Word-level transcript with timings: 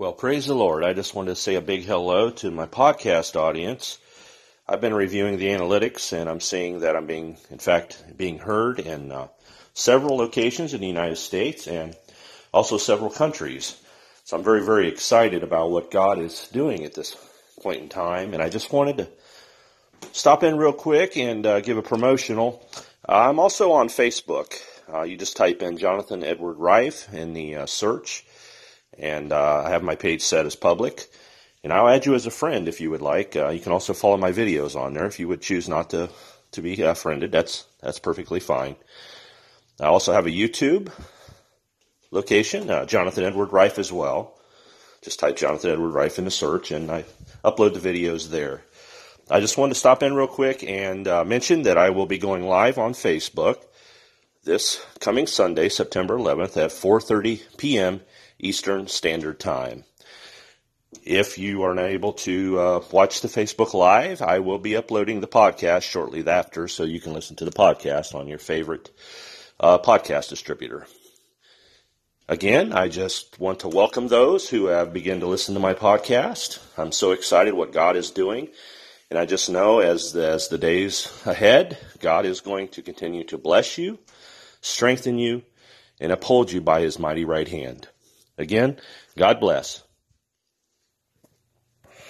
Well, 0.00 0.14
praise 0.14 0.46
the 0.46 0.54
Lord. 0.54 0.82
I 0.82 0.94
just 0.94 1.14
wanted 1.14 1.32
to 1.32 1.36
say 1.36 1.56
a 1.56 1.60
big 1.60 1.84
hello 1.84 2.30
to 2.30 2.50
my 2.50 2.64
podcast 2.64 3.36
audience. 3.36 3.98
I've 4.66 4.80
been 4.80 4.94
reviewing 4.94 5.36
the 5.36 5.48
analytics 5.48 6.14
and 6.18 6.26
I'm 6.26 6.40
seeing 6.40 6.80
that 6.80 6.96
I'm 6.96 7.04
being, 7.04 7.36
in 7.50 7.58
fact, 7.58 8.02
being 8.16 8.38
heard 8.38 8.80
in 8.80 9.12
uh, 9.12 9.28
several 9.74 10.16
locations 10.16 10.72
in 10.72 10.80
the 10.80 10.86
United 10.86 11.16
States 11.16 11.68
and 11.68 11.94
also 12.50 12.78
several 12.78 13.10
countries. 13.10 13.78
So 14.24 14.38
I'm 14.38 14.42
very, 14.42 14.64
very 14.64 14.88
excited 14.88 15.42
about 15.42 15.70
what 15.70 15.90
God 15.90 16.18
is 16.18 16.48
doing 16.48 16.86
at 16.86 16.94
this 16.94 17.14
point 17.60 17.82
in 17.82 17.90
time. 17.90 18.32
And 18.32 18.42
I 18.42 18.48
just 18.48 18.72
wanted 18.72 18.96
to 18.96 19.08
stop 20.12 20.42
in 20.42 20.56
real 20.56 20.72
quick 20.72 21.18
and 21.18 21.44
uh, 21.44 21.60
give 21.60 21.76
a 21.76 21.82
promotional. 21.82 22.66
I'm 23.06 23.38
also 23.38 23.72
on 23.72 23.88
Facebook. 23.88 24.54
Uh, 24.90 25.02
you 25.02 25.18
just 25.18 25.36
type 25.36 25.60
in 25.60 25.76
Jonathan 25.76 26.24
Edward 26.24 26.54
Rife 26.54 27.12
in 27.12 27.34
the 27.34 27.56
uh, 27.56 27.66
search 27.66 28.24
and 28.98 29.32
uh, 29.32 29.62
I 29.64 29.70
have 29.70 29.82
my 29.82 29.94
page 29.94 30.22
set 30.22 30.46
as 30.46 30.56
public. 30.56 31.06
And 31.62 31.72
I'll 31.72 31.88
add 31.88 32.06
you 32.06 32.14
as 32.14 32.26
a 32.26 32.30
friend 32.30 32.68
if 32.68 32.80
you 32.80 32.90
would 32.90 33.02
like. 33.02 33.36
Uh, 33.36 33.48
you 33.48 33.60
can 33.60 33.72
also 33.72 33.92
follow 33.92 34.16
my 34.16 34.32
videos 34.32 34.76
on 34.76 34.94
there 34.94 35.06
if 35.06 35.20
you 35.20 35.28
would 35.28 35.42
choose 35.42 35.68
not 35.68 35.90
to 35.90 36.08
to 36.52 36.62
be 36.62 36.82
uh, 36.82 36.94
friended. 36.94 37.32
That's 37.32 37.66
that's 37.82 37.98
perfectly 37.98 38.40
fine. 38.40 38.76
I 39.78 39.86
also 39.86 40.12
have 40.12 40.26
a 40.26 40.30
YouTube 40.30 40.90
location, 42.10 42.70
uh, 42.70 42.86
Jonathan 42.86 43.24
Edward 43.24 43.52
Rife 43.52 43.78
as 43.78 43.92
well. 43.92 44.36
Just 45.02 45.20
type 45.20 45.36
Jonathan 45.36 45.70
Edward 45.70 45.90
Rife 45.90 46.18
in 46.18 46.24
the 46.24 46.30
search, 46.30 46.70
and 46.70 46.90
I 46.90 47.04
upload 47.44 47.74
the 47.74 47.88
videos 47.88 48.30
there. 48.30 48.62
I 49.30 49.40
just 49.40 49.56
wanted 49.56 49.74
to 49.74 49.80
stop 49.80 50.02
in 50.02 50.14
real 50.14 50.26
quick 50.26 50.64
and 50.64 51.06
uh, 51.06 51.24
mention 51.24 51.62
that 51.62 51.78
I 51.78 51.90
will 51.90 52.06
be 52.06 52.18
going 52.18 52.42
live 52.42 52.78
on 52.78 52.92
Facebook 52.94 53.62
this 54.42 54.84
coming 55.00 55.26
Sunday, 55.26 55.68
September 55.68 56.16
11th 56.16 56.56
at 56.56 56.70
4:30 56.70 57.56
p.m. 57.58 58.00
Eastern 58.38 58.88
Standard 58.88 59.38
Time. 59.38 59.84
If 61.04 61.38
you 61.38 61.62
are 61.62 61.74
not 61.74 61.86
able 61.86 62.14
to 62.14 62.58
uh, 62.58 62.82
watch 62.90 63.20
the 63.20 63.28
Facebook 63.28 63.74
Live, 63.74 64.22
I 64.22 64.38
will 64.38 64.58
be 64.58 64.76
uploading 64.76 65.20
the 65.20 65.28
podcast 65.28 65.82
shortly 65.82 66.26
after, 66.26 66.68
so 66.68 66.84
you 66.84 67.00
can 67.00 67.12
listen 67.12 67.36
to 67.36 67.44
the 67.44 67.50
podcast 67.50 68.14
on 68.14 68.28
your 68.28 68.38
favorite 68.38 68.90
uh, 69.60 69.78
podcast 69.78 70.30
distributor. 70.30 70.86
Again, 72.28 72.72
I 72.72 72.88
just 72.88 73.38
want 73.38 73.60
to 73.60 73.68
welcome 73.68 74.08
those 74.08 74.48
who 74.48 74.66
have 74.66 74.92
begun 74.92 75.20
to 75.20 75.26
listen 75.26 75.54
to 75.54 75.60
my 75.60 75.74
podcast. 75.74 76.60
I'm 76.78 76.92
so 76.92 77.10
excited 77.12 77.54
what 77.54 77.72
God 77.72 77.96
is 77.96 78.10
doing. 78.10 78.48
And 79.10 79.18
I 79.18 79.26
just 79.26 79.50
know 79.50 79.80
as 79.80 80.12
the, 80.12 80.28
as 80.28 80.46
the 80.46 80.58
days 80.58 81.10
ahead, 81.26 81.76
God 81.98 82.24
is 82.24 82.40
going 82.40 82.68
to 82.68 82.82
continue 82.82 83.24
to 83.24 83.38
bless 83.38 83.76
you, 83.76 83.98
strengthen 84.60 85.18
you, 85.18 85.42
and 86.00 86.12
uphold 86.12 86.50
you 86.50 86.60
by 86.60 86.80
his 86.80 86.98
mighty 86.98 87.24
right 87.24 87.48
hand. 87.48 87.88
Again, 88.38 88.78
God 89.16 89.40
bless. 89.40 89.82